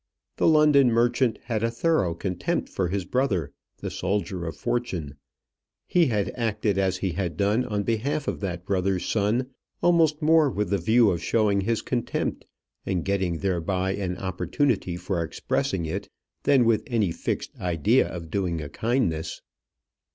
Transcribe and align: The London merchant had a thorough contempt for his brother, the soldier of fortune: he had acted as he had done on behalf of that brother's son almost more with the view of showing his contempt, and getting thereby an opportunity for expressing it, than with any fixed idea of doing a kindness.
The 0.37 0.47
London 0.47 0.91
merchant 0.91 1.37
had 1.43 1.61
a 1.61 1.69
thorough 1.69 2.15
contempt 2.15 2.69
for 2.69 2.87
his 2.87 3.05
brother, 3.05 3.51
the 3.81 3.91
soldier 3.91 4.47
of 4.47 4.55
fortune: 4.57 5.15
he 5.85 6.07
had 6.07 6.31
acted 6.33 6.79
as 6.79 6.97
he 6.97 7.11
had 7.11 7.37
done 7.37 7.65
on 7.65 7.83
behalf 7.83 8.27
of 8.27 8.39
that 8.39 8.65
brother's 8.65 9.05
son 9.05 9.51
almost 9.79 10.19
more 10.19 10.49
with 10.49 10.71
the 10.71 10.79
view 10.79 11.11
of 11.11 11.21
showing 11.21 11.61
his 11.61 11.83
contempt, 11.83 12.47
and 12.83 13.05
getting 13.05 13.37
thereby 13.37 13.91
an 13.93 14.17
opportunity 14.17 14.97
for 14.97 15.21
expressing 15.21 15.85
it, 15.85 16.09
than 16.45 16.65
with 16.65 16.81
any 16.87 17.11
fixed 17.11 17.51
idea 17.59 18.07
of 18.07 18.31
doing 18.31 18.59
a 18.59 18.69
kindness. 18.69 19.43